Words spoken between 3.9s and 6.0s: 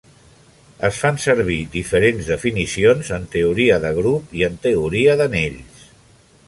grup i en teoria d'anells.